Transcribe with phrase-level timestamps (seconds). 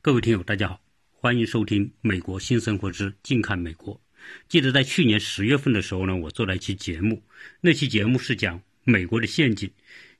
[0.00, 0.80] 各位听友，大家好，
[1.10, 3.96] 欢迎收听《美国新生活之近看美国》。
[4.48, 7.20] 记得在去年十月份的时候呢，我做了一期节目，
[7.60, 9.68] 那期节目是讲美国的陷阱，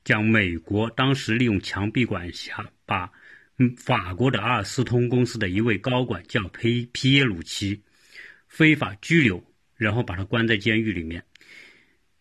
[0.03, 3.09] 讲美国当时利用墙壁管辖，把
[3.77, 7.81] 法国的阿尔斯通公司的一位高管叫皮皮耶鲁奇
[8.49, 9.41] 非法拘留，
[9.77, 11.23] 然后把他关在监狱里面。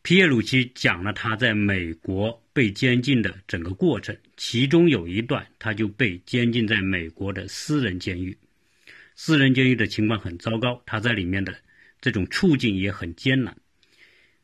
[0.03, 8.37] 皮耶鲁奇讲了他在美国被监禁的整个过程，其中有一段他就被监禁在美国的私人监狱，
[9.15, 11.55] 私人监狱的情况很糟糕，他在里面的
[12.01, 13.55] 这种处境也很艰难。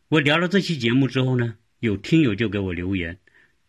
[0.08, 3.18] 我聊了这期节目之后呢，有听友就给我留言，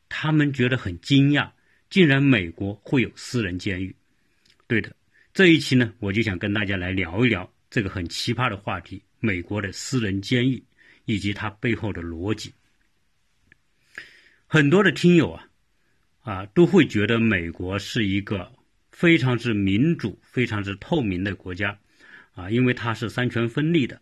[0.10, 1.52] 他们觉得很惊讶，
[1.90, 3.96] 竟然美国会有私人监狱。
[4.68, 4.94] 对的，
[5.34, 10.62] 这一期呢，我就想跟大家来聊一聊这个很奇葩的话题——美国的私人监狱。
[11.06, 12.54] 以及它背后的逻辑，
[14.48, 15.50] 很多的听友啊，
[16.22, 18.52] 啊都会觉得美国是一个
[18.92, 21.80] 非常之民主、非常之透明的国家，
[22.34, 24.02] 啊，因为它是三权分立的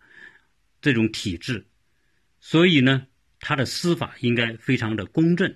[0.82, 1.66] 这种体制，
[2.40, 3.08] 所以呢，
[3.40, 5.56] 它的司法应该非常的公正。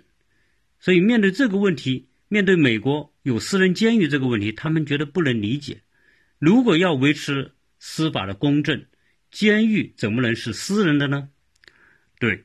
[0.79, 5.81] 所以面对这个问题，面对美国有私人监狱这个问题，他们觉得不能理解。
[6.39, 8.85] 如果要维持司法的公正，
[9.31, 11.29] 监狱怎么能是私人的呢？
[12.19, 12.43] 对，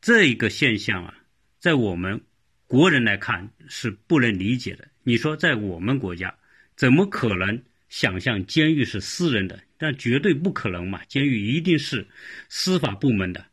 [0.00, 1.14] 这一个现象啊，
[1.58, 2.20] 在我们
[2.66, 4.88] 国人来看是不能理解的。
[5.04, 6.36] 你说在我们国家，
[6.76, 9.62] 怎么可能想象监狱是私人的？
[9.78, 11.04] 但绝对不可能嘛！
[11.04, 12.08] 监狱一定是
[12.48, 13.44] 司法部门的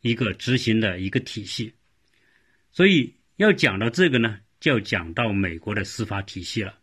[0.00, 1.74] 一个执行的一个体系。
[2.72, 6.78] 所以要讲到这个呢，就要讲到美国的司法体系了。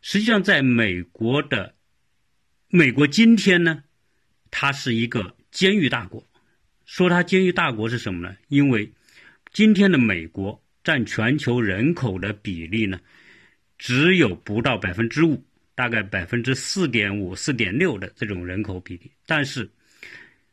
[0.00, 1.74] 实际上，在美国的
[2.68, 3.82] 美国今天呢，
[4.50, 6.24] 它是一个监狱大国。
[6.88, 8.34] 说它监狱大国是什么呢？
[8.48, 8.90] 因为
[9.52, 12.98] 今天的美国占全球人口的比例呢，
[13.76, 15.44] 只有不到百分之五，
[15.74, 19.10] 大概百分之四点五、四点六的这种人口比例。
[19.26, 19.70] 但是，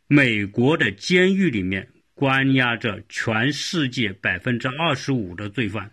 [0.08, 5.90] 美国的监狱里面关押着全世界百分之二十五的罪犯，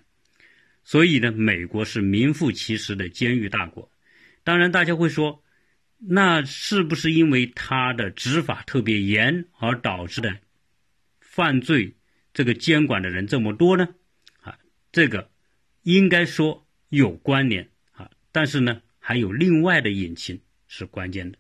[0.83, 3.89] 所以呢，美国是名副其实的监狱大国。
[4.43, 5.42] 当然，大家会说。
[6.05, 10.37] 那是不是因为他的执法特别严而导致的
[11.21, 11.95] 犯罪
[12.35, 13.89] 这个监管的人这么多呢？
[14.41, 14.59] 啊，
[14.91, 15.31] 这个
[15.83, 21.39] 应该说有关联啊，但是呢，还有另外的隐情是关键的。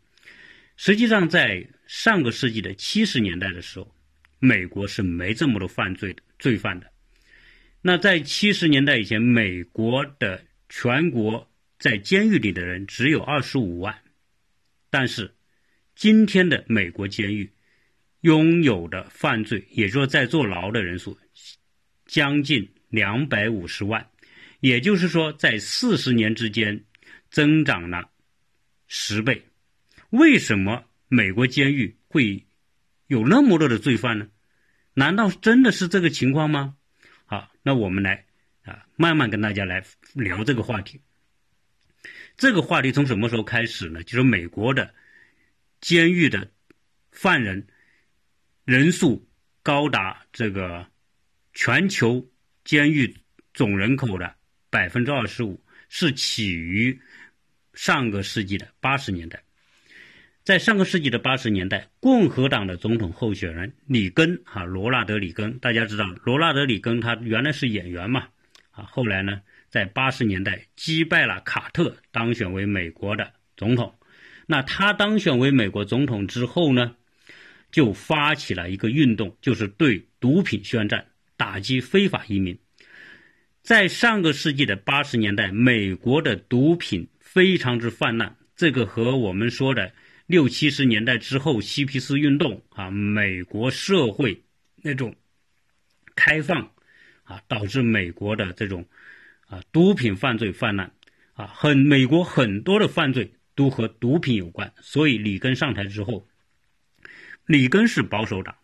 [0.76, 3.92] 实际上，在上个世纪的七十年代的时候，
[4.38, 6.86] 美国是没这么多犯罪的罪犯的。
[7.80, 11.50] 那在七十年代以前，美国的全国
[11.80, 13.98] 在监狱里的人只有二十五万。
[14.92, 15.34] 但是，
[15.97, 17.50] 今天的美国监狱
[18.20, 21.19] 拥有的犯罪，也就是在坐牢的人数，
[22.04, 24.10] 将近两百五十万，
[24.60, 26.84] 也就是说，在四十年之间
[27.30, 28.10] 增长了
[28.86, 29.47] 十倍。
[30.10, 32.44] 为什么美国监狱会
[33.06, 34.28] 有那么多的罪犯呢？
[34.92, 36.76] 难道真的是这个情况吗？
[37.24, 38.26] 好，那我们来
[38.64, 39.82] 啊，慢慢跟大家来
[40.12, 41.00] 聊这个话题。
[42.37, 44.03] 这个话题从什么时候开始呢？
[44.03, 44.94] 就是美国的
[45.81, 46.50] 监狱的
[47.10, 47.66] 犯人
[48.65, 49.28] 人数
[49.62, 50.87] 高达这个
[51.53, 52.28] 全球
[52.65, 53.16] 监狱
[53.54, 54.34] 总人口的
[54.71, 57.00] 百分之二十五，是起于
[57.75, 59.42] 上个世纪的八十年代。
[60.42, 68.26] 在上个世纪的八十年代，共和党的总统候选人里根啊，罗纳德里根，大家知道罗纳德里根他原来是演员嘛，
[68.72, 69.42] 啊，后来呢？
[69.72, 73.94] 在八十年代击败了卡特，当选为美国的总统。
[74.47, 76.94] 那他当选为美国总统之后呢，
[77.71, 81.06] 就发起了一个运动，就是对毒品宣战，
[81.38, 82.59] 打击非法移民。
[83.62, 89.91] 在上个世纪的八十年代，美国的毒品非常之泛滥，这个和我们说的
[90.27, 94.44] 六七十年代之后嬉皮士运动啊，美国社会
[94.83, 95.16] 那种
[96.15, 96.71] 开放
[97.22, 98.87] 啊，导致美国的这种。
[99.52, 100.90] 啊，毒品犯罪泛滥，
[101.34, 106.27] 啊，很美国很多的犯罪都和毒品有关，所以里根上台之后，
[107.44, 108.56] 里根是保守党，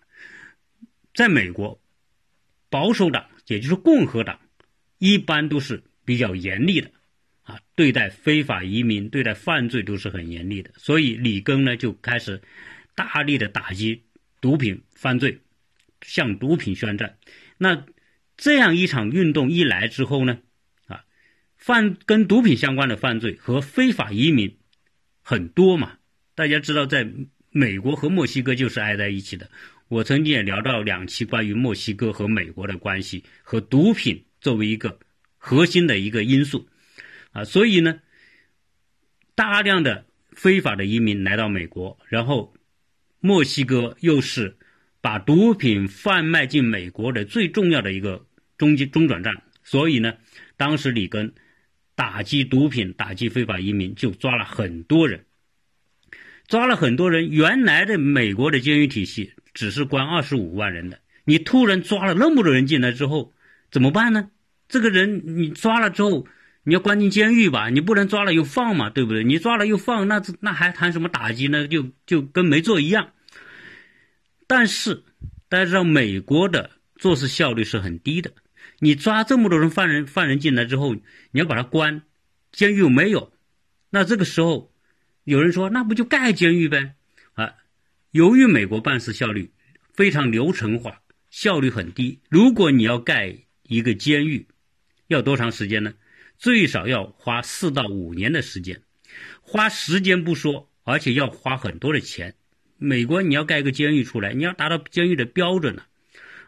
[1.12, 1.78] 在美国，
[2.70, 4.40] 保守党也就是共和党，
[4.96, 6.90] 一般都是比较严厉的，
[7.42, 12.40] 啊，对待非法移民、对待犯罪都是很严厉的，所以里根呢就开始
[12.94, 14.04] 大力的打击
[14.40, 15.38] 毒品犯罪，
[16.00, 17.18] 向毒品宣战。
[17.58, 17.84] 那
[18.38, 20.38] 这样一场运动一来之后呢？
[21.58, 24.56] 犯跟毒品相关的犯罪和非法移民
[25.20, 25.98] 很多嘛？
[26.34, 27.06] 大家知道，在
[27.50, 29.50] 美国和墨西哥就是挨在一起的。
[29.88, 34.98] 我曾经也聊到两期关于墨西哥和美国的关系，和毒品作为一个
[35.36, 36.68] 核心的一个因素
[37.32, 37.44] 啊。
[37.44, 38.00] 所以呢，
[39.34, 42.54] 大量的非法的移民来到美国，然后
[43.20, 44.56] 墨西哥又是
[45.00, 48.26] 把毒品贩卖进美国的最重要的一个
[48.56, 49.34] 中间中转站，
[49.64, 50.14] 所以呢，
[50.56, 51.34] 当时里根
[51.98, 55.24] 打击毒品、打击非法移民就抓了很多人，
[56.46, 57.28] 抓了很多人。
[57.28, 63.32] 原来的美国的监狱体系只是关二十五万人的，你突然抓了那么多人进来之后，
[63.72, 64.30] 怎么办呢？
[64.68, 66.28] 这个人你抓了之后。
[66.64, 69.24] 你要关进监狱吧，你不能抓了又放嘛，对不对？
[69.24, 71.66] 你抓了又放，那那还谈什么打击呢？
[71.66, 73.12] 就就跟没做一样。
[74.46, 75.02] 但是
[75.48, 78.32] 大家知道，美国的做事效率是很低的。
[78.78, 81.02] 你抓这么多人犯人犯人进来之后，你
[81.32, 82.02] 要把他关，
[82.52, 83.32] 监狱没有，
[83.90, 84.72] 那这个时候
[85.24, 86.94] 有人说，那不就盖监狱呗？
[87.34, 87.54] 啊，
[88.10, 89.50] 由于美国办事效率
[89.92, 92.20] 非常流程化，效率很低。
[92.28, 94.46] 如果你要盖一个监狱，
[95.06, 95.94] 要多长时间呢？
[96.38, 98.82] 最少要花四到五年的时间，
[99.42, 102.36] 花时间不说，而且要花很多的钱。
[102.76, 105.82] 美国你要盖一个监狱出来，你要达到监狱的标准呢，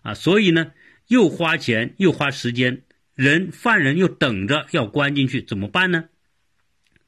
[0.03, 0.71] 啊，所以呢，
[1.11, 2.83] 又花钱又花时间，
[3.17, 6.05] 人犯人又等着要关进去，怎么办呢？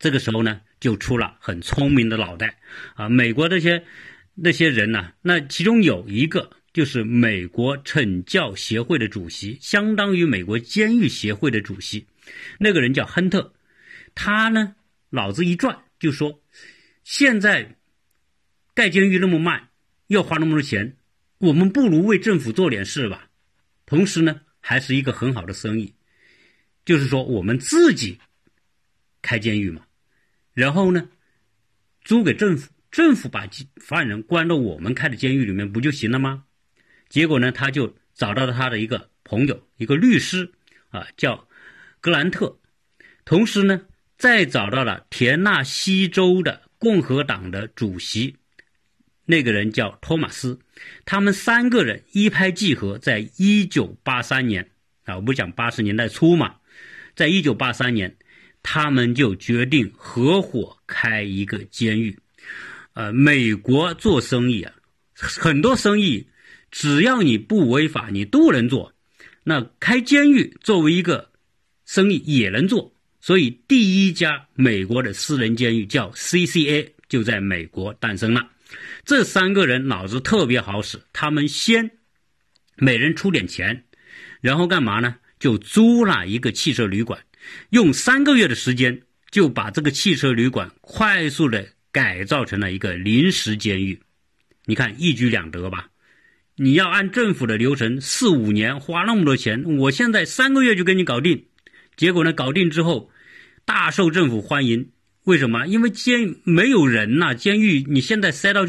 [0.01, 2.59] 这个时候呢，就出了很聪明的脑袋，
[2.97, 3.85] 啊，美国这些
[4.35, 12.09] 那些人呢，那其中有一个就是美国惩教协会的主席，相当于美国监狱协会的主席。
[12.59, 13.55] 那个人叫亨特，
[14.17, 14.75] 他呢
[15.11, 16.43] 脑子一转就说
[17.05, 17.77] ：“现在
[18.75, 19.69] 盖监狱那么慢，
[20.09, 20.97] 要花那么多钱，
[21.39, 23.29] 我们不如为政府做点事吧。
[23.93, 25.93] 同时呢，还是一个很好的生意，
[26.83, 28.19] 就是说我们自己
[29.21, 29.83] 开监狱嘛，
[30.55, 31.11] 然后呢
[32.03, 33.47] 租给政府，政府把
[33.77, 36.45] 犯人关到我们开的监狱里面不就行了吗？
[37.11, 40.51] 结果呢，他就找到了他的一个朋友，一个律师
[40.89, 41.47] 啊，叫。”
[42.01, 42.59] 格兰特，
[43.27, 43.83] 同时呢，
[44.17, 48.39] 再找到了田纳西州的共和党的主席，
[49.25, 50.59] 那个人叫托马斯。
[51.05, 54.71] 他们三个人一拍即合，在一九八三年
[55.05, 56.55] 啊，我不讲八十年代初嘛，
[57.15, 58.17] 在一九八三年，
[58.63, 62.19] 他们就决定合伙开一个监狱。
[62.95, 64.73] 呃，美国做生意啊，
[65.15, 66.27] 很多生意
[66.71, 68.95] 只要你不违法，你都能做。
[69.45, 71.31] 那开监狱作为一个。
[71.85, 78.49] 生意也能做，所以第一家美国的私人监狱叫 CCA，就在美国诞生了。
[79.05, 81.91] 这三个人脑子特别好使，他们先
[82.77, 83.85] 每人出点钱，
[84.41, 85.17] 然后干嘛呢？
[85.39, 87.25] 就租了一个汽车旅馆，
[87.71, 89.03] 用三个月的时间
[89.33, 94.01] 就把这个汽车旅馆快速的改造成了一个临时监狱。
[94.67, 95.89] 你看一举两得吧？
[96.55, 101.47] 你要按政府的流程四五年花那么多钱，我现在三个月就给你搞定。
[101.97, 102.33] 结果呢？
[102.33, 103.11] 搞定之后，
[103.65, 104.92] 大受政府欢迎。
[105.25, 105.67] 为什么？
[105.67, 108.67] 因为监没有人呐，监狱你现在塞到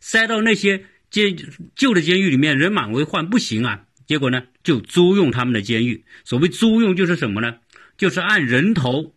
[0.00, 1.36] 塞到那些监
[1.74, 3.86] 旧的监狱里面，人满为患，不行啊。
[4.06, 6.04] 结果呢，就租用他们的监狱。
[6.24, 7.58] 所谓租用就是什么呢？
[7.98, 9.14] 就是按人头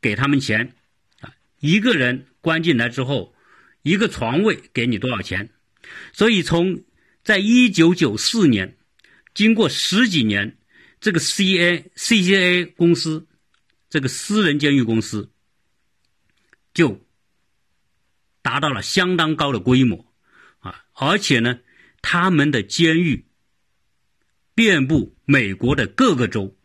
[0.00, 0.74] 给他们钱
[1.20, 1.32] 啊。
[1.58, 3.34] 一个人关进来之后，
[3.82, 5.50] 一个床位给你多少钱？
[6.12, 6.82] 所以从
[7.24, 8.76] 在一九九四年，
[9.34, 10.56] 经过十几年。
[11.02, 13.26] 这个 C A C C A 公司，
[13.88, 15.30] 这个私人监狱公司，
[16.72, 17.04] 就
[18.42, 20.12] 达到了相当高的规模
[20.60, 20.84] 啊！
[20.92, 21.60] 而且呢，
[22.02, 23.26] 他们的监狱
[24.54, 26.56] 遍布美国的各个州。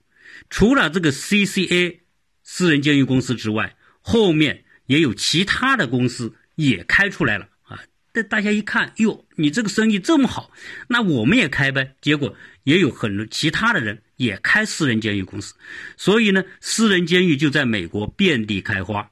[0.50, 2.01] 除了这个 C C A
[2.43, 7.81] 私人监狱公司之外，后面也有其他的公司也开出来了啊！
[8.13, 10.51] 这大家一看，哟，你这个生意这么好，
[10.88, 11.95] 那我们也开呗。
[12.01, 14.01] 结果也有很多其他的人。
[14.17, 15.55] 也开私人监狱公司，
[15.97, 19.12] 所以呢，私人监狱就在美国遍地开花。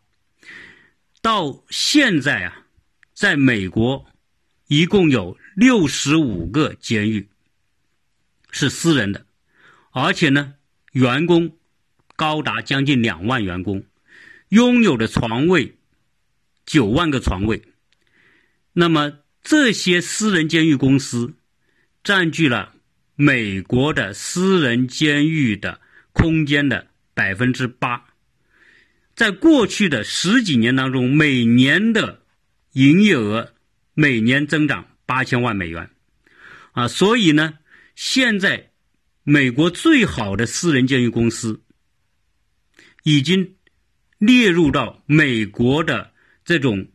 [1.24, 2.66] 到现在啊，
[3.16, 4.06] 在美国
[4.68, 7.30] 一共有六十五个监狱
[8.52, 9.26] 是私人的，
[9.90, 10.54] 而且呢，
[10.92, 11.58] 员工
[12.16, 13.84] 高达将近两万员工，
[14.50, 15.78] 拥有的床位
[16.66, 17.64] 九万个床位。
[18.74, 21.34] 那么这些私人监狱公司
[22.04, 22.76] 占据了。
[23.16, 25.80] 美国的私人监狱的
[26.14, 28.13] 空间的百分之八，
[29.16, 32.24] 在过去的十几年当中，每年的
[32.74, 33.54] 营业额
[33.94, 35.90] 每年增长八千万美元，
[36.72, 37.60] 啊，所以呢，
[37.96, 38.72] 现在
[39.24, 41.62] 美国最好的私人监狱公司
[43.04, 43.56] 已经
[44.18, 46.12] 列入到美国的
[46.44, 46.88] 这种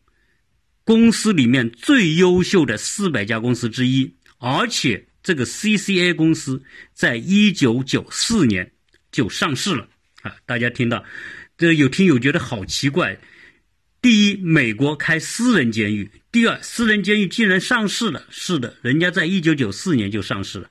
[0.85, 5.05] 公司里面最优秀的四百家公司之一，而且。
[5.21, 6.63] 这个 CCA 公司
[6.95, 8.73] 在一九九四年
[9.13, 9.87] 就上市了
[10.23, 10.35] 啊！
[10.47, 11.05] 大家听到，
[11.59, 13.19] 这有听友觉得好奇怪，
[14.01, 18.25] 第一，美国开私人监狱；第二，私人监狱竟然上市了。
[18.31, 20.71] 是的，人家在一九九四年就上市了。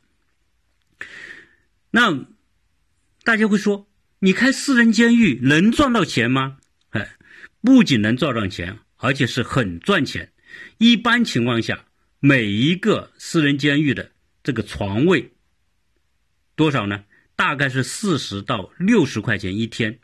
[1.91, 2.25] 那
[3.25, 3.89] 大家会说，
[4.19, 6.59] 你开私人监狱能赚到钱吗？
[6.91, 7.17] 哎，
[7.61, 10.31] 不仅能赚到钱，而且是很赚钱。
[10.77, 11.83] 一般情况下，
[12.21, 15.33] 每一个私人监狱的这个床位
[16.55, 17.03] 多少呢？
[17.35, 19.99] 大概是四十到六十块钱一天。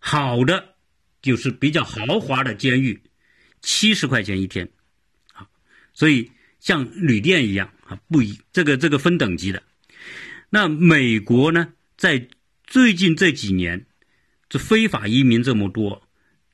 [0.00, 0.74] 好的，
[1.22, 3.00] 就是比较豪华的监狱，
[3.62, 4.68] 七十块钱一天。
[5.34, 5.46] 啊，
[5.94, 9.62] 所以像旅店一样啊，不一这个这个分等级的。
[10.48, 12.26] 那美国呢，在
[12.64, 13.86] 最近这几年，
[14.48, 16.02] 这非法移民这么多。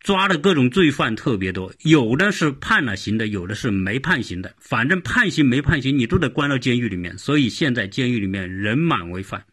[0.01, 4.55] 抓的各种罪犯特别多，有的是判了刑的，有的是没判刑的。
[4.61, 7.19] 反正判刑没判刑，你都得关到监狱里面。
[7.19, 9.45] 所以现在监狱里面人满为患。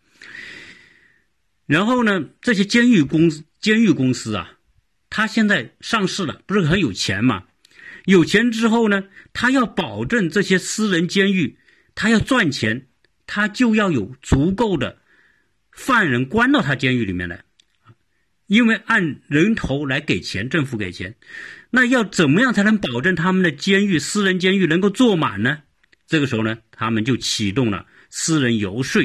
[1.66, 3.32] 然后呢，这些监狱公
[3.64, 4.58] 监狱公司啊，
[5.10, 7.46] 他现在上市了，不是很有钱吗？
[8.04, 11.58] 有钱之后呢，他要保证这些私人监狱，
[11.96, 12.88] 他要赚钱，
[13.26, 14.98] 他就要有足够的
[15.72, 17.46] 犯人关到他监狱里面来。
[18.48, 21.16] 因为按人头来给钱，政府给钱，
[21.70, 25.60] 那要怎么样才能保证他们的监狱、私人监狱能够坐满呢？
[26.06, 29.02] 这个时候呢，他们就启动了私人游说。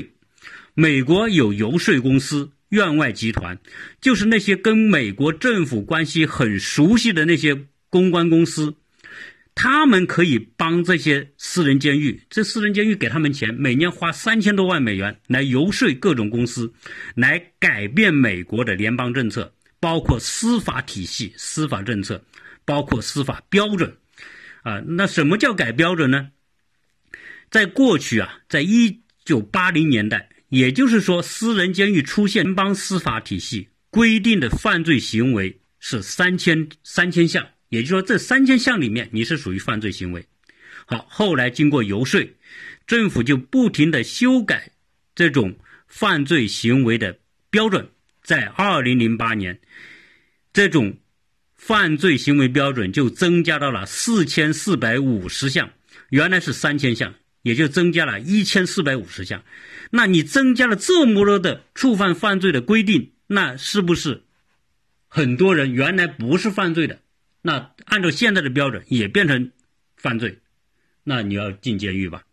[0.74, 3.58] 美国有游说公司院外集团，
[4.00, 8.74] 就是那些跟美国政府关系很熟悉的那些公关公司。
[9.54, 16.72] 他们可以帮这些私人监狱，这私人监狱给他们钱，每年花三千多万美元来游说各种公司，
[17.16, 22.22] 来改变美国的联邦政策，包括司法体系、司法政策，
[22.64, 23.96] 包括司法标准。
[24.62, 26.28] 啊，那什么叫改标准呢？
[27.50, 37.48] 在过去啊，在一九八零年代，也就是说，私人监狱出现联邦司法体系规定的犯罪行为是三千三千项。
[37.68, 40.26] 也就是说，这三千项里面，你是属于犯罪行为。
[40.86, 42.34] 好，后来经过游说，
[42.86, 44.72] 政府就不停的修改
[45.14, 47.18] 这种犯罪行为的
[47.50, 47.90] 标准。
[48.22, 49.60] 在二零零八年，
[50.52, 50.96] 这种
[51.54, 55.70] 犯罪行为标准就增加到了四千四百五十项，
[56.08, 59.42] 原来是三千项，也就增加了一千四百五十项。
[59.90, 64.22] 那你增加了这么多的触犯犯罪的规定，那是不是
[65.08, 67.00] 很多人原来不是犯罪的？
[67.42, 69.52] 那按照现在的标准也变成
[69.96, 70.38] 犯罪，
[71.04, 72.24] 那你要进监狱吧？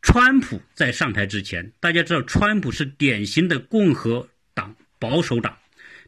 [0.00, 5.58] 川普在上台之前，大家知道川普是典型的共和党保守党，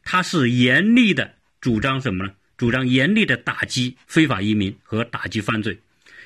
[0.03, 2.33] 他是严厉的主张什么呢？
[2.57, 5.79] 主张严厉的打击非法移民和打击犯罪，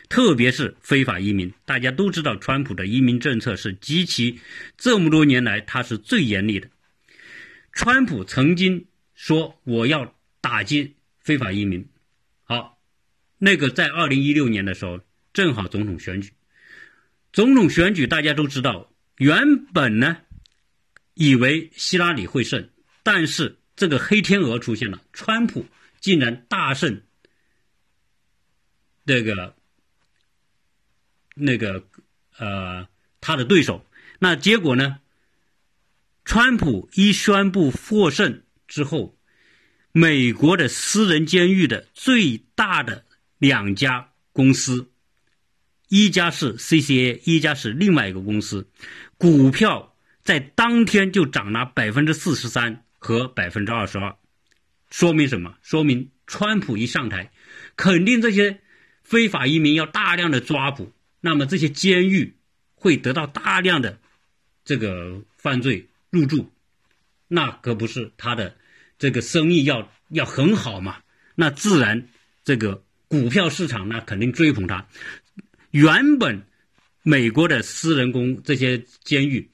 [0.09, 1.53] 特别是非法移民。
[1.65, 4.39] 大家都知道，川普的移民政策是极其
[4.77, 6.69] 这么多年来他是最严厉的。
[7.71, 10.93] 川普曾经说：“我要打击。”
[11.25, 11.89] 非法移民，
[12.43, 12.79] 好，
[13.39, 14.99] 那个在二零一六年的时候，
[15.33, 16.33] 正好总统选举，
[17.33, 20.17] 总统选举大家都知道，原本呢，
[21.15, 22.69] 以为希拉里会胜，
[23.01, 25.65] 但是这个黑天鹅出现了，川普
[25.99, 27.01] 竟然大胜，
[29.03, 29.55] 那个，
[31.35, 31.83] 那个，
[32.39, 32.87] 呃，
[33.21, 33.85] 他的对手，
[34.17, 34.97] 那结果呢，
[36.23, 39.15] 川普一宣布获胜之后。
[39.97, 43.05] 美国的私人监狱的最大的
[43.37, 44.89] 两家公司，
[45.87, 48.67] 一家是 CCA，一家是另外一个公司，
[49.17, 54.17] 股票在当天就涨了百分之四十三和百分之二十二，
[54.89, 55.55] 说明什么？
[55.61, 57.31] 说明川普一上台，
[57.77, 58.59] 肯定这些
[59.01, 60.91] 非法移民要大量的抓捕，
[61.25, 62.35] 那么这些监狱
[62.75, 63.97] 会得到大量的
[64.63, 66.51] 这个犯罪入住，
[67.27, 68.55] 那可不是他的。
[68.99, 71.01] 这个生意要要很好嘛，
[71.33, 72.07] 那自然
[72.43, 74.87] 这个股票市场呢肯定追捧他。
[75.71, 76.43] 原本
[77.01, 79.49] 美国的私人公这些监狱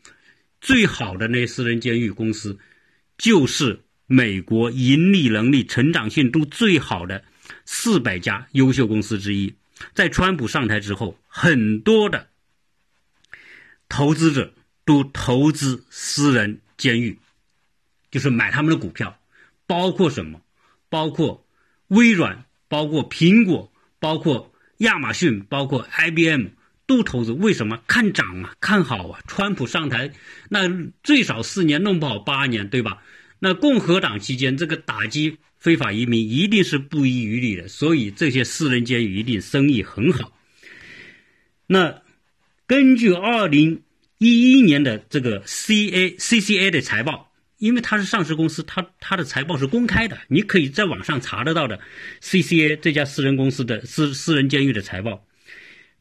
[0.59, 2.59] 最好的那私人监狱公司，
[3.17, 7.23] 就是美国盈利能力、成长性都最好的
[7.65, 9.55] 四百家优秀公司之一。
[9.93, 12.29] 在川普上台之后，很多的
[13.89, 14.53] 投资者
[14.85, 17.19] 都投资私人监狱，
[18.09, 19.17] 就是买他们的股票。
[19.67, 20.41] 包括什么？
[20.89, 21.47] 包括
[21.87, 26.47] 微软，包括苹果，包括亚马逊，包括 IBM
[26.85, 27.31] 都投资。
[27.31, 27.81] 为什么？
[27.87, 29.21] 看涨啊，看好啊！
[29.27, 30.11] 川普上台，
[30.49, 30.67] 那
[31.03, 33.01] 最少四年，弄不好八年，对吧？
[33.43, 40.37] 那共和党期间，这个打击非法移民一定是不遗余力的，所以这些私人监狱一定生意很好。
[41.65, 42.03] 那
[42.67, 43.81] 根据二零
[44.19, 47.27] 一一年的这个 CA CCA 的财报。
[47.61, 51.79] 因为它是上市公司，它它的财报是公开的，你可以在网上查得到的。
[52.19, 55.27] CCA 这家私人公司的私私人监狱的财报，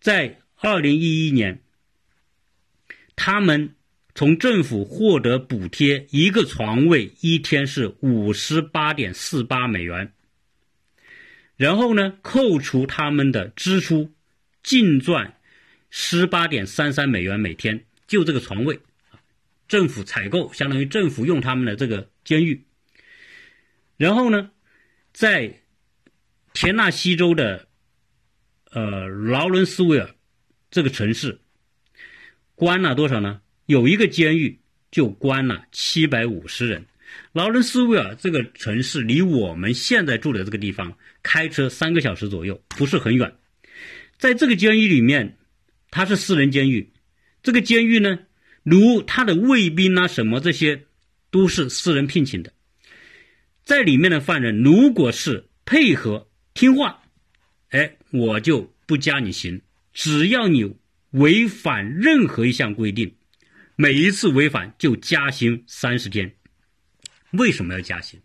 [0.00, 1.60] 在二零一一年，
[3.14, 3.74] 他们
[4.20, 10.12] 从政府获得补贴，一个床位一天是五十八点四八美元。
[11.56, 14.12] 然后呢，扣除他们的支出，
[14.62, 15.40] 净赚
[15.88, 18.80] 十八点三三美元每天，就这个床位，
[19.68, 22.66] 政府采购相当于政府用他们的这个监狱。
[23.96, 24.50] 然后呢，
[25.14, 25.62] 在
[26.52, 27.68] 田纳西州的
[28.70, 30.14] 呃劳伦斯维尔
[30.70, 31.40] 这个城市，
[32.54, 33.40] 关了多少呢？
[33.70, 34.58] 有一个监狱
[34.90, 36.86] 就关了七百五十人。
[37.30, 43.32] 劳伦斯维尔这个城市离我们现在住的这个地方开车三个小时左右，不是很远。
[44.18, 45.38] 在这个监狱里面，
[45.88, 46.90] 它是私人监狱。
[47.44, 48.18] 这个监狱呢，
[48.64, 50.86] 如他的卫兵啊什么这些，
[51.30, 52.52] 都是私人聘请的。
[53.62, 57.04] 在里面的犯人，如果是配合听话，
[57.68, 59.62] 哎，我就不加你刑。
[59.92, 60.74] 只要你
[61.12, 63.14] 违反任何一项规定，
[63.80, 66.34] 每一次违反就加刑三十天。
[67.30, 68.20] 为什么要加刑？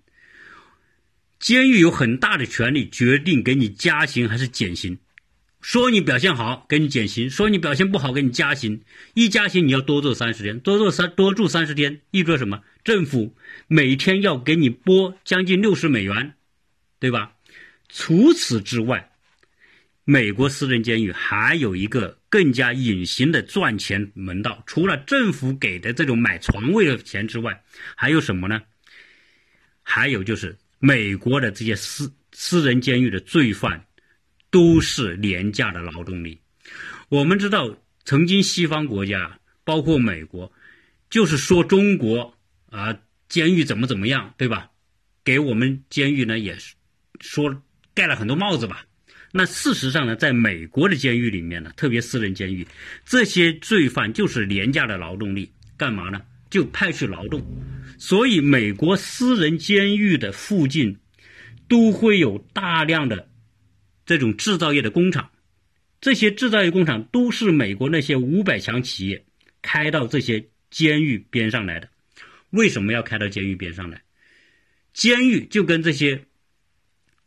[1.39, 4.97] 监狱有很大的权利决定给你加刑还是减刑。
[5.61, 8.81] 说你表现好，给你减刑；说你表现不好，给你加刑。
[9.13, 12.61] 一加刑，你要多做三十天，多做三多住三十天，意味着什么？
[12.83, 13.33] 政府
[13.67, 16.33] 每天要给你拨将近六十美元，
[16.99, 17.31] 对吧？
[17.87, 19.14] 除此之外，
[20.07, 27.63] 美国私人监狱还有一个更加隐形的赚钱门道，除了政府给的这种买床位的钱之外，
[27.95, 28.61] 还有什么呢？
[29.81, 33.83] 还有就是，美国的这些私私人监狱的罪犯，
[34.51, 36.39] 都是廉价的劳动力。
[37.09, 40.53] 我们知道，曾经西方国家，包括美国，
[41.09, 42.37] 就是说中国
[42.69, 42.95] 啊，
[43.27, 44.69] 监狱怎么怎么样，对吧？
[45.23, 46.75] 给我们监狱呢，也是
[47.19, 47.63] 说
[47.95, 48.85] 盖了很多帽子吧。
[49.37, 52.65] 那事实上呢，在美国的监狱里面呢，特别私人监狱，
[53.03, 56.21] 这些罪犯就是廉价的劳动力，干嘛呢？
[56.49, 57.45] 就派去劳动。
[57.97, 60.97] 所以，美国私人监狱的附近
[61.67, 63.29] 都会有大量的
[64.05, 65.29] 这种制造业的工厂，
[65.99, 69.25] 这些制造业工厂都是美国那些五百强企业
[69.61, 71.89] 开到这些监狱边上来的。
[72.51, 74.01] 为什么要开到监狱边上来？
[74.93, 76.23] 监狱就跟这些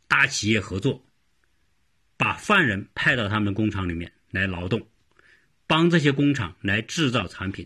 [0.07, 1.05] 大企业合作，
[2.19, 4.87] 把犯人派到他们工厂里面来劳动，
[5.65, 7.65] 帮这些工厂来制造产品。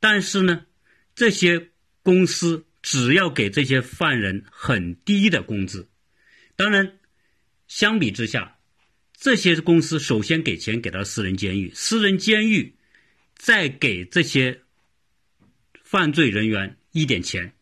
[0.00, 0.66] 但是呢，
[1.14, 1.68] 这些。
[2.04, 5.88] 公司只要给这些犯人很低的工资，
[6.54, 6.98] 当然，
[7.66, 8.58] 相比之下，
[9.16, 12.74] 这些公司首先给钱给到私人监狱，私人监狱
[13.38, 14.60] 再给这些
[15.82, 17.54] 犯罪人员一点钱，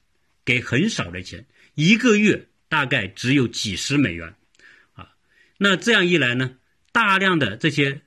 [0.45, 4.35] 给很少的钱，一个月大概只有几十美元，
[5.59, 6.57] 那这样一来呢，
[6.93, 8.03] 大量的这些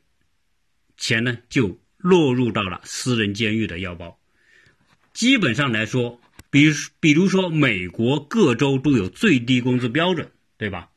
[0.97, 4.19] 钱呢就落入到了私人监狱的腰包，
[5.13, 6.21] 基本上来说。
[6.51, 10.89] 比如，比如说，美国各州都有最低工资标准，对吧？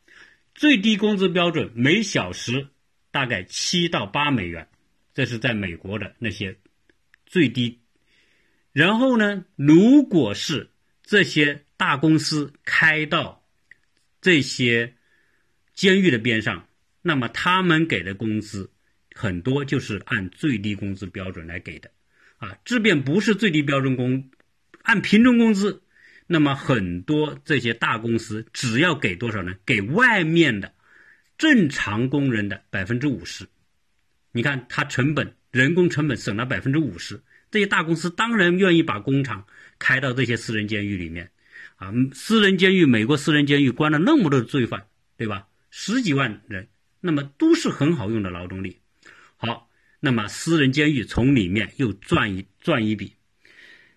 [0.54, 2.68] 最低工资标准每小时
[3.10, 4.68] 大概七到八美元，
[5.14, 6.56] 这是在美国的那些
[7.26, 7.80] 最低。
[8.72, 10.70] 然后呢，如果是
[11.02, 13.44] 这些大公司开到
[14.20, 14.94] 这些
[15.78, 16.66] 监狱的边上，
[17.02, 18.72] 那么他们给的工资
[19.14, 21.92] 很多就是按最低工资标准来给的，
[22.38, 24.28] 啊，这便不是最低标准工。
[24.82, 25.84] 按平均工资，
[26.26, 29.54] 那么很多这些大公司只要给多少呢？
[29.64, 30.74] 给外面的
[31.38, 33.46] 正常工人的百分之五十。
[34.32, 39.46] 你看，他成本人工成本省了百分之五十，这些大公司当然愿意把工厂
[39.78, 41.30] 开到这些私人监狱里面。
[41.76, 45.46] 啊，私人监狱，美国私人监狱关了那么多罪犯，对吧？
[45.70, 46.68] 十几万人，
[47.00, 48.78] 那么都是很好用的劳动力。
[49.36, 53.14] 好，那么私人监狱从里面又赚一赚一笔。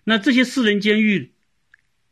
[0.04, 1.32] 那这些私人监狱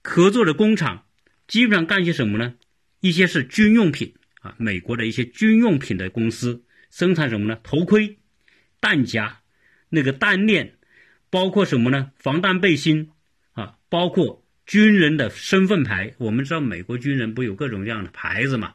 [0.03, 1.07] 合作的工厂，
[1.46, 2.55] 基本上干些什么呢？
[3.01, 7.59] 一些是军用品啊，美国的一些军用品的公司生产什么呢？
[7.62, 8.18] 头盔、
[8.81, 9.40] 弹夹、
[9.88, 10.75] 那个弹链，
[11.31, 12.12] 包括什么呢？
[12.16, 13.11] 防弹背心
[13.53, 16.14] 啊，包括军人的身份牌。
[16.18, 18.75] 我们知道美国军人不有各种各样的牌子嘛，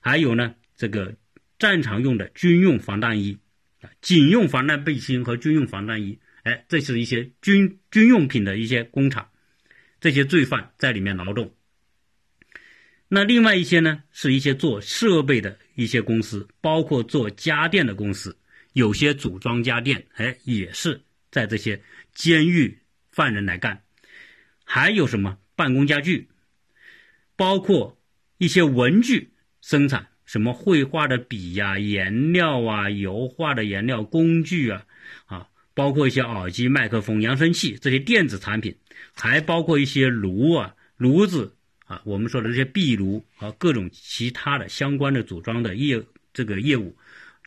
[0.00, 1.14] 还有呢，这个
[1.58, 3.38] 战场用的军用防弹衣
[3.80, 6.18] 啊，警用防弹背心和军用防弹衣。
[6.44, 9.28] 哎，这是一些军军用品的一些工厂，
[10.00, 11.54] 这些罪犯在里面劳动。
[13.08, 18.38] 那另外一些呢，是一些做设备的一些公司，包括做家电的公司，
[18.72, 21.82] 有些组装家电，哎，也是在这些
[22.14, 22.78] 监狱
[23.10, 23.82] 犯人来干。
[24.64, 26.28] 还有什么办公家具，
[27.36, 28.00] 包括
[28.36, 29.32] 一些文具
[29.68, 34.86] 生产，什么绘画的笔呀、颜料啊、油画的颜料工具啊，
[35.26, 38.74] 啊，包括一些耳机、麦克风、扬声器这些电子产品，
[39.12, 41.54] 还包括一些炉啊、炉子
[41.84, 46.02] 啊，我们说的这些壁炉和各种其他的相关的组装的业
[46.32, 46.96] 这个业务，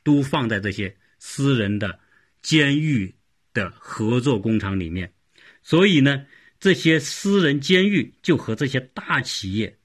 [0.04, 1.98] 都放在这些私人的
[2.44, 3.12] 监狱
[3.52, 5.12] 的合作工厂里面，
[5.64, 6.24] 所以呢。
[6.60, 9.76] 这些私人监狱就和这些大企业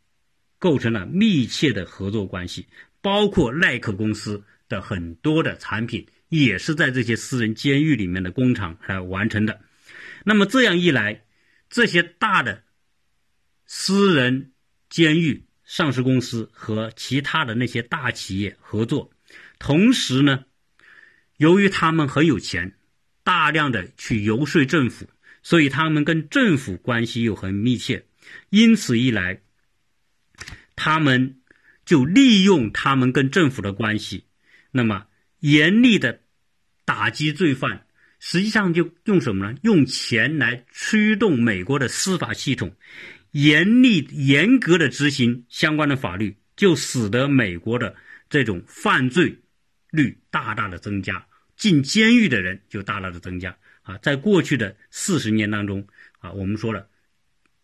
[0.66, 2.66] 构成了密切的合作关系，
[3.00, 9.60] 包括耐克公司的很多的产品也是在这些私人监狱里面的工厂来完成的。
[10.24, 11.22] 那么这样一来，
[11.70, 12.64] 这些大的
[13.64, 14.50] 私人
[14.90, 19.12] 监狱、上市公司和其他的那些大企业合作，
[19.60, 20.46] 同时呢，
[21.36, 22.74] 由于他们很有钱，
[23.22, 25.06] 大量的去游说政府。
[25.44, 28.04] 所以他们跟政府关系又很密切，
[28.50, 29.42] 因此一来，
[30.76, 31.40] 他们
[31.84, 34.24] 就利用他们跟政府的关系，
[34.70, 35.06] 那么
[35.40, 36.20] 严厉的
[36.84, 37.86] 打击罪犯，
[38.20, 39.58] 实际上就用什么呢？
[39.62, 42.76] 用钱来驱动美国的司法系统，
[43.32, 47.96] 严厉严格的执行相关的法律，就使得美国的
[48.28, 49.38] 这种犯罪
[49.90, 53.56] 率大大的增加，进监狱的人就大大的增加。
[53.82, 55.86] 啊，在过去的四十年当中，
[56.18, 56.88] 啊，我们说了，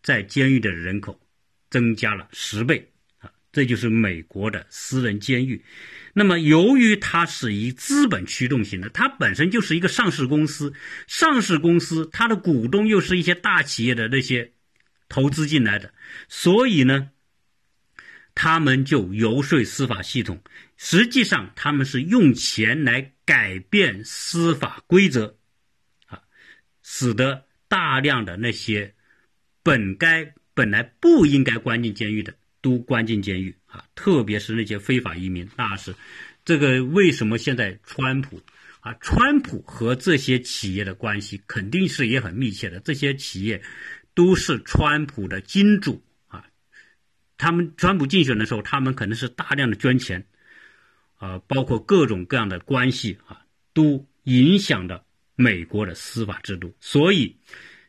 [0.01, 1.19] 在监狱的人口
[1.69, 2.92] 增加了十倍，
[3.53, 5.63] 这就是美国的私人监狱。
[6.13, 10.73] 那么，由于它是以资本驱动型的，它本身就是一个上市公司，
[11.07, 14.51] 上市公司它的股东又是一些大企业的那些
[15.07, 15.93] 投资进来的，
[16.27, 17.11] 所以呢，
[18.35, 20.43] 他们就游说司法系统，
[20.75, 25.37] 实际上他们是用钱来改变司法规则。
[26.07, 26.19] 啊
[26.85, 28.93] 使得大量的那些
[29.63, 35.93] 本该本来不应该关进监狱的都关进监狱啊，特别是那些非法移民，那是
[36.43, 38.41] 这个为什么现在川普
[38.79, 43.61] 啊，川普和这些企业的关系肯定是也很密切的，这些企业
[44.15, 46.43] 都是川普的金主啊，
[47.37, 50.25] 他们川普竞选的时候，他们可能是大量的捐钱
[51.19, 55.05] 啊，包括各种各样的关系啊，都影响的。
[55.35, 57.35] 美国的司法制度，所以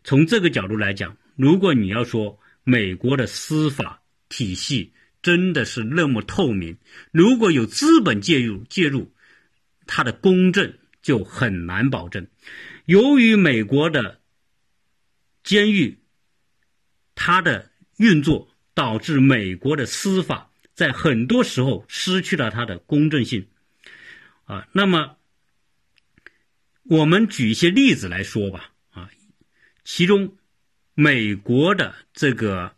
[0.03, 4.01] 从这个角度来讲，如果你要说美国的司法
[4.35, 4.93] 体系
[5.23, 6.77] 真的是那么透明，
[7.13, 9.13] 如果有资本介入介入，
[9.87, 12.27] 它的公正就很难保证。
[12.85, 14.21] 由于美国的
[15.45, 16.01] 监狱
[17.15, 23.47] 它的运作，导致美国的司法在很多时候失去了它的公正性
[24.47, 25.17] 啊，那么。
[26.87, 29.09] 我们举一些例子来说吧，啊，
[29.85, 30.37] 其中
[30.93, 32.77] 美国的这个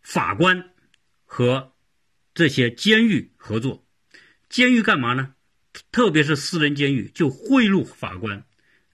[0.00, 0.70] 法官
[1.36, 1.72] 和
[2.32, 3.84] 这些监狱合作，
[4.48, 5.34] 监狱干嘛呢？
[5.90, 8.44] 特别是私人监狱，就贿赂法官，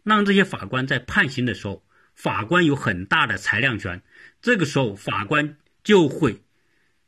[0.05, 4.03] 让这些法官在判刑的时候，法官有很大的裁量权。
[4.41, 6.41] 这个时候，法官就会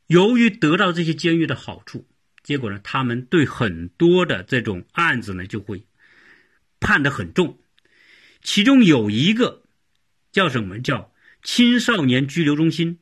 [0.05, 2.05] 由于得到这些监狱的好处，
[2.43, 5.87] 结果呢，他们对很多的这种案子呢，就会。
[6.79, 7.57] 判的很重，
[8.43, 9.63] 其中有一个
[10.31, 12.99] 叫什么叫青少年拘留中心，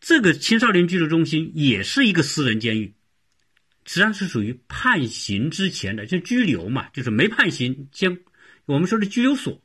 [0.00, 2.94] 这个青少年拘留中心也是一个私人监狱，
[3.84, 8.18] 实际上是属于判刑之前的，就拘留嘛，就是没判刑先
[8.66, 9.62] 我们说的拘留所，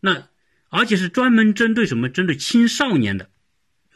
[0.00, 0.28] 那
[0.68, 2.08] 而且是专门针对什么？
[2.08, 3.30] 针对青少年的，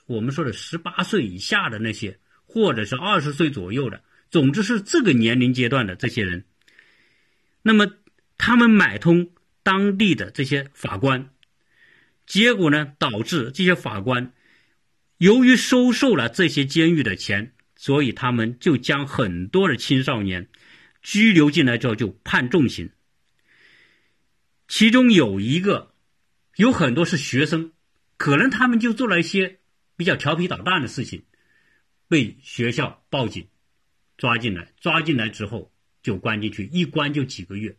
[0.07, 6.45] 我们说的十八岁以下的那些，或者是二十岁左右的，总之是这个年龄阶段的这些人，
[7.63, 7.93] 那么。
[8.37, 9.31] 他们买通
[9.63, 11.31] 当地的这些法官，
[12.27, 14.33] 结果呢，导致这些法官
[15.25, 20.51] 由于收受了这些监狱的钱，所以他们就将很多的青少年
[21.01, 22.91] 拘留进来之后就判重刑。
[24.69, 25.95] 其中有一个，
[26.57, 27.73] 有很多是学生，
[28.19, 29.61] 可能他们就做了一些
[29.97, 31.23] 比较调皮捣蛋的事情，
[32.07, 33.49] 被学校报警
[34.19, 37.79] 抓进来，抓进来之后就关进去，一关就几个月。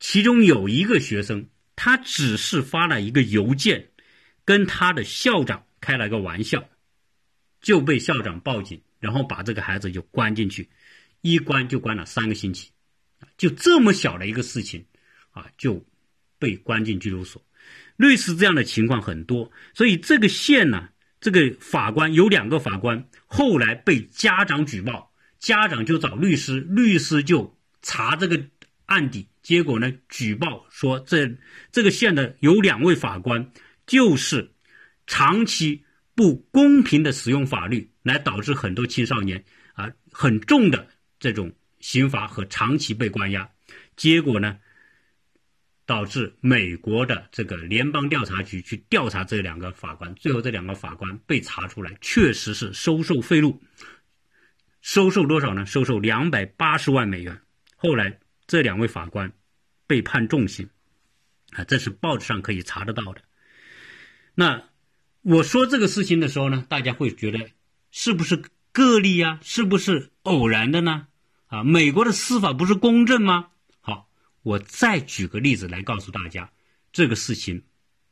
[0.00, 3.88] 其中有一个学生，他只是发了一个邮件，
[4.44, 6.68] 跟他的校长开了个玩笑，
[7.60, 10.68] 就被校长报警，然后把这个孩子就关进去，
[11.20, 12.70] 一关就关了三个星期，
[13.36, 14.84] 就这么小的一个事情，
[15.30, 15.84] 啊，就
[16.38, 17.44] 被关进拘留所。
[17.96, 20.88] 类似这样的情况很多，所以这个县呢，
[21.20, 28.40] 这个法官有两个法官，后来被家长举报，家长就找律师，律师就查这个
[28.86, 29.26] 案底。
[29.40, 29.90] 结果呢？
[30.10, 31.38] 举报说，这
[31.72, 33.50] 这个县的有两位法官，
[33.86, 34.52] 就是
[35.08, 39.42] 长期不公平的使用法律，来导致很多青少年
[39.72, 40.86] 啊很重的
[41.18, 43.50] 这种刑罚和长期被关押。
[43.96, 44.58] 结果呢，
[45.86, 53.58] 导致美国的这个联邦调查局去调查这两个法官，最后这两个法官被查出来确实是收受贿赂，
[54.82, 55.64] 收受多少呢？
[55.64, 57.40] 收受两百八十万美元。
[57.76, 59.32] 后来这两位法官
[59.86, 60.68] 被判重刑，
[61.52, 63.22] 啊，这是报纸上可以查得到的。
[64.34, 64.68] 那
[65.22, 67.50] 我说这个事情的时候呢，大家会觉得
[67.90, 69.40] 是不是个例呀？
[69.42, 71.08] 是不是偶然的呢？
[71.48, 73.48] 啊，美国的司法不是公正吗？
[73.80, 74.08] 好
[74.42, 76.52] 我再举个例子来告诉大家，
[76.92, 77.64] 这个事情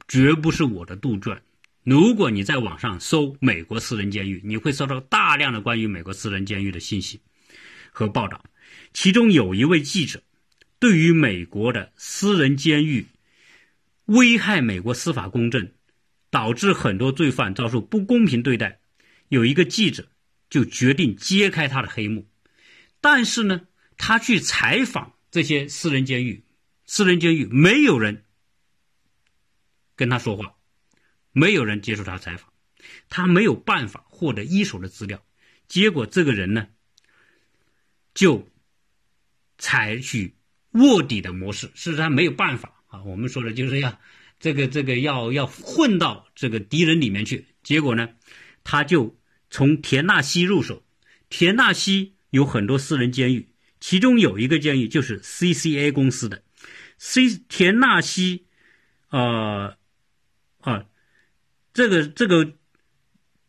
[0.08, 1.40] 绝不是我的杜撰。
[1.84, 7.20] 如果你在网上搜美国私人监狱，你会搜到大量的关于美国私人监狱的信息
[7.92, 8.44] 和报道。
[8.92, 10.22] 其中有一位记者
[10.80, 13.06] 对于美国的私人监狱
[14.06, 15.70] 危害美国司法公正，
[16.30, 18.80] 导致很多罪犯遭受不公平对待，
[19.28, 20.08] 有一个记者
[20.50, 22.28] 就决定揭开他的黑幕。
[23.00, 23.62] 但是呢，
[23.96, 25.14] 他去采访。
[25.28, 26.44] 这些私人监狱，
[26.86, 28.24] 私人监狱没有人
[29.94, 30.54] 跟他说话，
[31.32, 32.50] 没有人接受他采访，
[33.10, 35.22] 他没有办法获得一手的资料。
[35.68, 36.68] 结果这个人呢，
[38.14, 38.48] 就
[39.58, 40.36] 采取
[40.70, 43.02] 卧底的模式，事实上没有办法啊。
[43.02, 44.00] 我们说的就是要
[44.38, 47.46] 这个这个要要混到这个敌人里面去。
[47.62, 48.10] 结果呢，
[48.64, 49.18] 他就
[49.50, 50.82] 从田纳西入手，
[51.28, 53.48] 田纳西有很多私人监狱。
[53.80, 56.42] 其中有一个监狱就是 CCA 公司的
[56.98, 58.46] ，C 田纳西，
[59.10, 59.76] 呃，
[60.60, 60.86] 啊，
[61.74, 62.54] 这个这个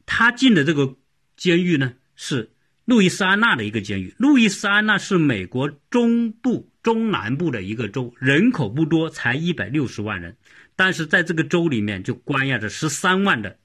[0.05, 0.97] 他进的这个
[1.37, 2.51] 监狱呢是
[2.83, 4.13] 路易斯安那的一个监狱。
[4.17, 10.37] 路易斯安那是美国中部中南部的一个州，人口不多，才一百六十万人，
[10.77, 13.59] 但是在这个州里面就关押着十三万的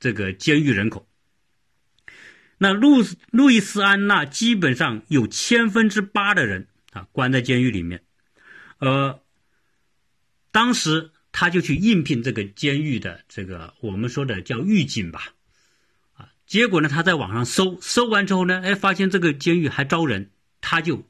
[0.00, 1.06] 这个监狱人口。
[2.56, 8.02] 那路路易斯安那基本上有千分之八的人啊关在监狱里面，
[8.78, 9.20] 呃，
[10.50, 15.34] 当时他就去应聘这个监狱的这个我们说的叫狱警吧，
[16.14, 21.06] 啊，结果呢他在网上搜搜完之后呢，哎，发现这个监狱还招人，他就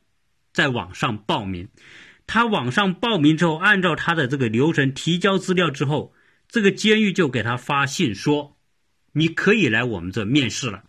[0.52, 1.68] 在网上报名，
[2.28, 6.14] 他网上报名之后，按照他的这个流程提交资料之后，
[6.46, 8.56] 这个监狱就给他发信说，
[9.12, 10.84] 你可以来我们这面试了。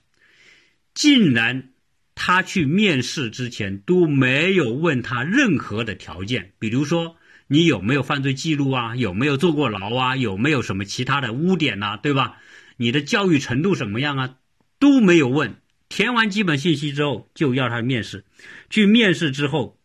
[0.93, 1.69] 竟然，
[2.13, 7.15] 他去面试之前都没有问他任何的条件，比如说
[7.47, 12.37] 你有没有犯罪记录啊，有没有坐过牢啊，有没有什么其他的污点呐，对吧？
[12.75, 14.35] 你的教育程度怎么样啊？
[14.77, 15.55] 都没有问。
[15.87, 18.25] 填完基本信息之后，就要他面试。
[18.69, 19.78] 去面试之后，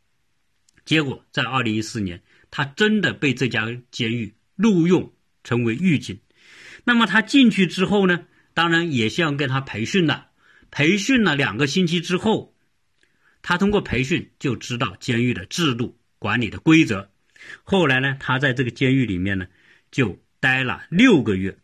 [0.84, 6.20] 结果在二零一四年，他真的被这家监狱录用成为狱警。
[6.84, 10.26] 那么他进去之后呢，当然也是要跟他培训的。
[10.70, 12.54] 培训了两个星期之后，
[13.42, 17.10] 他通过培训就知道监狱的制度、管理的规则。
[17.62, 19.46] 后来呢，他在这个监狱里面呢，
[19.90, 21.58] 就待了六个月。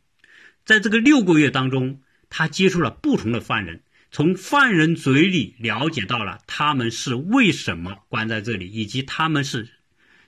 [0.65, 9.69] 在这个六个月当中，他接触了不同的犯人，从犯人嘴里了解到了他们是为什么关在这里，以及他们是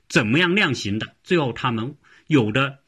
[0.08, 1.16] 怎么样量刑的。
[1.24, 1.96] 最后，他们
[2.28, 2.78] 有的，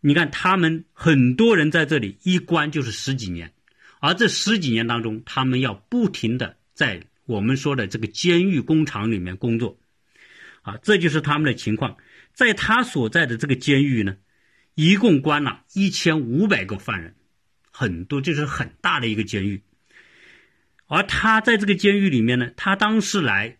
[0.00, 3.52] 你看，他们很多人在这里一关就是十几年。
[3.98, 9.78] 而这十几年当中，他们要不停的在我们说的这个监狱工厂里面工作，
[10.60, 11.96] 啊，这就是他们的情况。
[12.34, 14.18] 在他所在的这个监狱呢，
[14.74, 17.14] 一共关了一千五百个犯人，
[17.70, 19.62] 很多，就是很大的一个监狱。
[20.86, 23.58] 而他在这个监狱里面呢，他当时来，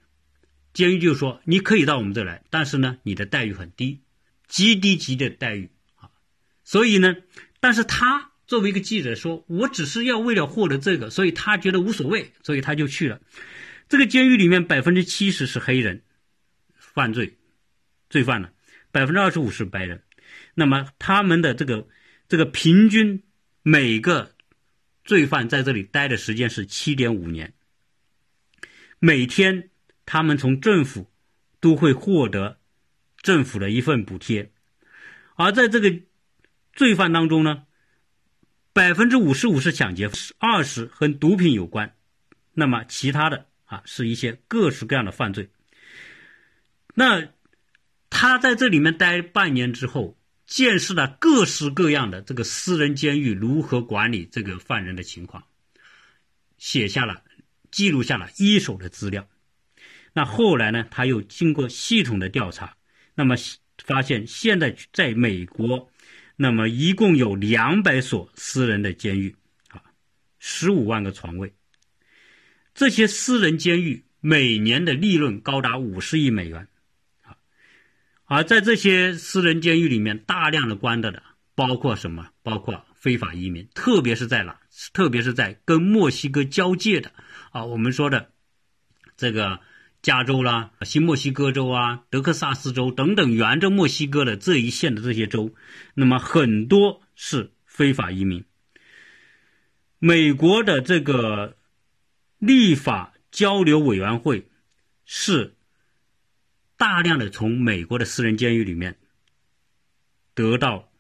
[0.72, 4.00] 监狱就说你可以到我们这来，但是呢，你的待遇很低，
[4.46, 6.10] 极低级的待遇啊。
[6.64, 7.16] 所以呢，
[7.60, 8.32] 但是他。
[8.46, 13.20] 作为一个记者说：“我只是要为了获得这个，所以他觉得无所谓，所以他就去了。
[13.88, 16.04] 这个监狱里面百分之七十是黑人
[16.78, 17.38] 犯罪
[18.08, 18.52] 罪犯了，
[18.92, 20.04] 百分之二十五是白人。
[20.54, 21.88] 那么他们的这个
[22.28, 23.24] 这个平均
[23.62, 24.35] 每个
[25.06, 27.54] 罪犯在这里待的时间是七点五年。
[28.98, 29.70] 每天
[30.04, 31.10] 他们从政府
[31.60, 32.58] 都会获得
[33.22, 34.52] 政府的一份补贴，
[35.36, 36.00] 而在这个
[36.74, 37.62] 罪犯当中呢。”
[38.76, 41.94] 百分之五十五是抢劫，二十和毒品有关，
[42.52, 45.48] 那么其他的啊是一些各式各样的犯罪。
[46.94, 47.26] 那
[48.10, 55.44] 他在这里面待半年之后，见识了各式各样的这个私人监狱如何管理这个犯人的情况，
[56.56, 57.22] 写下了
[57.70, 59.28] 记录下了一手的资料。
[60.12, 62.76] 那后来呢，他又经过系统的调查，
[63.14, 63.34] 那么
[63.84, 65.90] 发现现在在美国。
[66.38, 69.34] 那么一共有两百所私人的监狱，
[69.68, 69.80] 啊，
[70.38, 71.54] 十五万个床位。
[72.74, 76.68] 这些私人监狱每年的利润高达五十亿美元，
[78.26, 81.22] 而在这些私人监狱里面，大量的关着的
[81.54, 82.28] 包括什么？
[82.42, 84.58] 包括非法移民，特别是在哪？
[84.92, 87.12] 特别是在跟墨西哥交界的
[87.50, 88.30] 啊，我们说的
[89.16, 89.60] 这个
[90.02, 95.54] 加州啦、新墨西哥州啊、德克萨斯州等等，沿着墨西哥的这一线的这些州，
[95.94, 98.44] 那么很多是非法移民。
[99.98, 101.56] 美国的这个。
[102.38, 104.46] 立法交流委员会
[105.06, 105.55] 是
[106.76, 108.98] 大量的从美国的私人监狱里面
[110.34, 110.90] 得到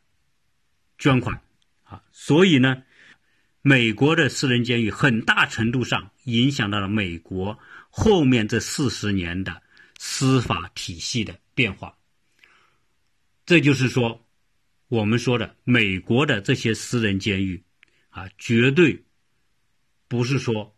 [0.98, 1.42] 捐款
[1.84, 2.82] 啊，所以呢，
[3.62, 7.58] 美国的私人监狱很大程度上影响到了美国
[7.90, 9.62] 后面这四十年的
[9.98, 11.96] 司法体系的变化。
[13.44, 14.26] 这就是说，
[14.88, 17.62] 我们说的美国的这些私人监狱
[18.10, 19.04] 啊，绝对
[20.08, 20.72] 不是说。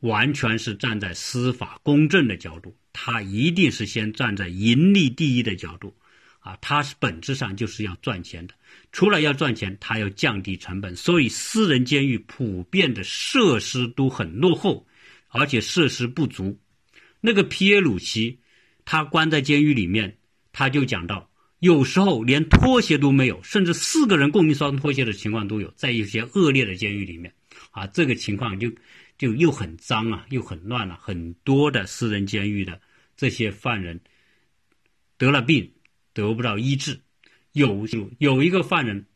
[0.00, 5.94] 完全是站在司法公正的角度，他一定是先站在盈利第一的角度，
[6.38, 8.54] 啊，他是本质上就是要赚钱的。
[8.92, 14.86] 除了要赚钱，他要降低成本，所以私人监狱普遍的设施都很落后，
[15.28, 16.56] 而且设施不足。
[17.20, 18.38] 那个皮耶鲁奇，
[18.84, 20.16] 他关在监狱里面，
[20.52, 21.28] 他就讲到，
[21.58, 27.34] 有时候连拖鞋都没有，甚至四个人共一双拖鞋的情况都有，在一些恶劣的监狱里面，
[27.72, 28.70] 啊，这个情况就。
[29.16, 30.96] 就又很脏啊，又很乱了。
[31.00, 32.80] 很多的私人监狱的
[33.16, 34.00] 这些犯人
[35.16, 35.72] 得了病，
[36.12, 37.00] 得不到医治。
[37.52, 39.06] 有有有一个犯人，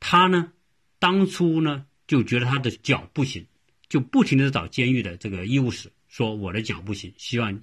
[0.00, 0.52] 他呢，
[0.98, 3.46] 当初呢就觉得他的脚不行，
[3.88, 7.62] 就不停的找监狱的这个医务室说我的脚不行，希望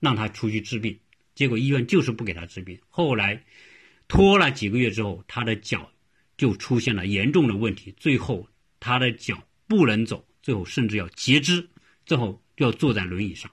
[0.00, 0.98] 让他出去治病。
[1.34, 2.78] 结果医院就是不给他治病。
[2.88, 3.42] 后来
[4.06, 5.90] 拖了几个月之后，他的脚
[6.36, 8.46] 就出现了严重的问题，最后
[8.78, 10.26] 他的脚不能走。
[10.44, 11.66] 最后甚至要截肢，
[12.04, 13.50] 最后就要坐在轮椅上，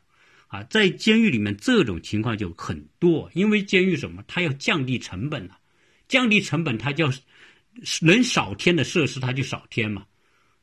[0.48, 5.58] 啊，在监狱里面这种情况就很多，因为监狱什么，它要降低成本啊，
[6.10, 7.14] 降低成本，它就要
[8.02, 10.06] 能少添的设施，它就少添嘛，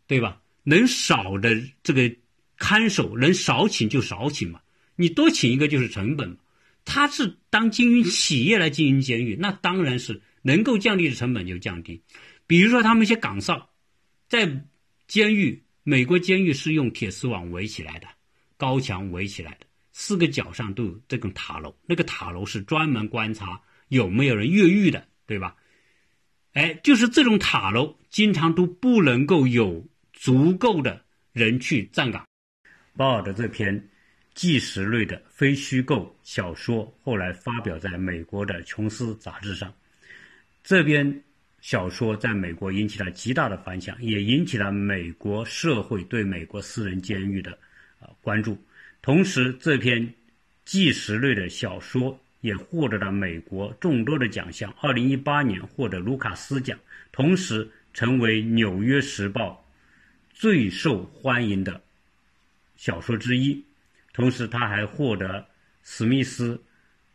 [0.06, 0.42] 对吧？
[0.64, 2.14] 能少的这个
[2.58, 4.60] 看守，能少请就少请嘛，
[4.96, 6.36] 你多请一个就是成本嘛。
[6.84, 12.02] 他是当经营企业来经营监狱，那当然是能够降低的成本就降低。
[12.46, 13.70] 比如说他们一些岗哨，
[14.28, 14.66] 在
[15.06, 15.64] 监狱。
[15.88, 18.07] 美国监狱是用铁丝网围起来的，
[18.59, 21.74] 高墙围起来的，四个角上都有这种塔楼。
[21.87, 25.57] 那个塔楼是专门观察有没有人越狱的，对吧？
[26.53, 32.22] 哎，就是这种塔楼，经常都不能够有足够的人去站岗。
[32.94, 33.88] 鲍尔的这篇
[34.35, 39.72] 纪实类的非虚构小说，后来发表在美国的《琼斯》杂志上，
[40.62, 41.24] 这边。
[41.60, 47.50] 小说在美国引起了极大的反响，也引起了美国社会对美国私人监狱的
[48.00, 48.56] 啊关注。
[49.02, 50.14] 同时，这篇
[50.64, 54.72] 纪实类的小说也获得了美国众多的奖项。
[54.80, 56.78] 二零一八年获得卢卡斯奖，
[57.10, 59.64] 同时成为《纽约时报》
[60.32, 61.80] 最受欢迎的
[62.76, 63.64] 小说之一。
[64.12, 65.44] 同时，他还获得
[65.82, 66.60] 史密斯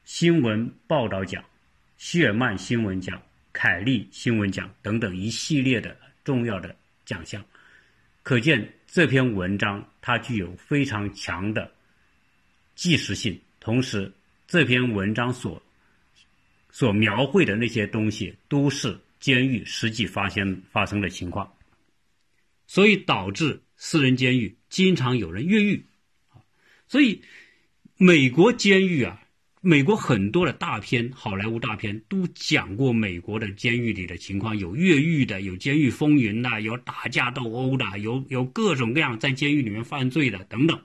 [0.03, 1.43] 新闻报道奖、
[1.97, 3.21] 希尔曼新闻奖。
[3.53, 7.45] 凯利新闻奖等等一系列的重要的奖项，
[8.23, 11.71] 可见这篇文章它具有非常强的
[12.75, 13.39] 纪实性。
[13.59, 14.11] 同时，
[14.47, 15.61] 这篇文章所
[16.71, 21.55] 所描绘的那些东西都是监狱实际发生发生的情况，
[22.65, 25.85] 所以导致私人监狱经常有人越狱。
[26.87, 27.21] 所以，
[27.97, 29.22] 美国监狱啊。
[29.65, 40.81] 美国很多的大片，好莱坞大片都讲过美国的监狱里的情况，有越狱的，有监狱风云的，有打架斗殴的，有有各种各样在监狱里面犯罪的等等。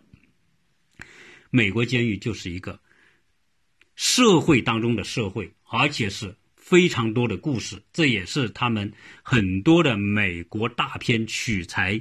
[1.50, 2.78] 美国监狱就是一个
[3.96, 8.92] 社会当中的社会，而且是非常多的故事，这也是他们
[9.24, 12.00] 很多的美国大片取材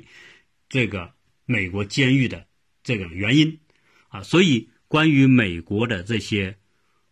[0.69, 1.11] 这个
[1.47, 2.45] 美国监狱的
[2.83, 3.61] 这个原因
[4.09, 4.21] 啊。
[4.21, 6.55] 所以关于美国的这些。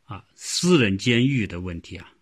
[0.05, 2.13] 啊，私人监狱的问题啊，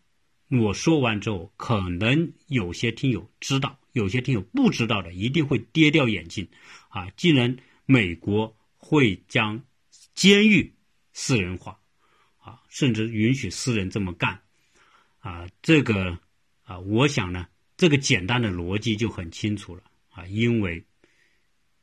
[0.50, 6.48] 我说完之后，可能有些听友知道，有些听友不知道的，一定会跌掉眼镜。
[6.90, 9.64] 啊，既然美国会将
[10.16, 10.74] 监狱
[11.12, 11.80] 私人化，
[12.38, 14.42] 啊，甚至允许私人这么干，
[15.20, 16.20] 啊，这个
[16.64, 19.84] 啊，我想呢，这个简单的逻辑就很清楚了。
[20.10, 20.86] 啊，因为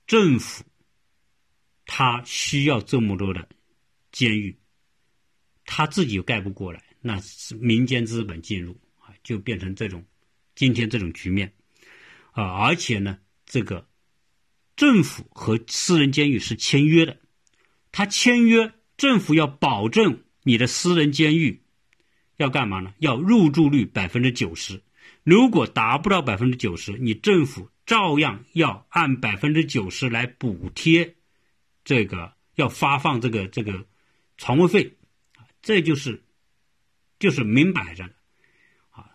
[0.06, 0.64] 政府
[1.84, 3.48] 他需要这么多的
[4.12, 4.56] 监狱。
[5.72, 10.04] 他自己又盖不过来，那是民间资本进入啊，就变成这种
[10.56, 11.54] 今天这种局面。
[12.32, 13.86] 啊，而且呢，这个
[14.74, 17.20] 政府和私人监狱是签约的，
[17.92, 21.62] 他签约，政府要保证你的私人监狱
[22.36, 22.92] 要干嘛呢？
[22.98, 24.82] 要入住率百分之九十，
[25.22, 31.14] 如果达不到百分之九十，你政府照样要按百分之九十来补贴
[31.84, 33.86] 这个，要发放这个这个
[34.36, 34.96] 床位费，
[35.62, 36.22] 这就是
[37.18, 38.14] 就是明摆着的。
[38.90, 39.10] 啊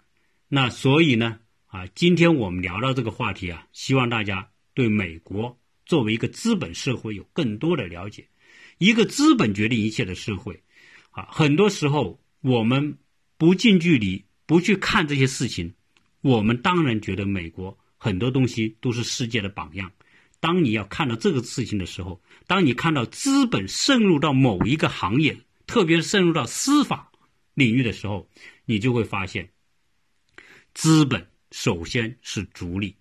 [0.48, 8.28] 那所以呢，啊，今天我们聊到这个话题啊，希望大家对美国作为一个资本社会有更多的了解。
[8.78, 10.62] 一个资本决定一切的社会，
[11.12, 12.98] 啊，很多时候我们
[13.38, 15.74] 不近距离不去看这些事情，
[16.22, 19.92] 我们当然觉得美国很多东西都是世界的榜样。
[20.40, 25.38] 当你要看到这个事情的时候，当你看到资本渗入到某一个行业，
[25.68, 27.12] 特别是渗入到司法
[27.54, 28.30] 领域的时候，
[28.66, 29.52] 你就会发现。
[30.74, 32.98] 资本首先是逐利，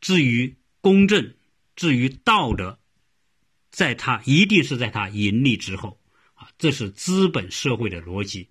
[0.00, 1.34] 至于公正，
[1.74, 2.78] 至于道德，
[3.70, 5.98] 在它一定是在它盈利之后
[6.34, 8.48] 啊，这是资本社会的逻辑。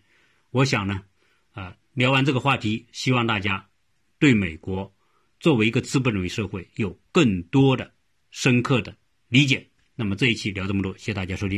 [0.49, 1.03] 我想呢，
[1.51, 3.69] 啊，聊完这个话题，希望大家
[4.17, 4.95] 对美国
[5.39, 7.93] 作为一个资本主义社会有更多的
[8.31, 9.69] 深刻的理解。
[9.93, 11.55] 那么这一期聊这么多，谢谢大家收听。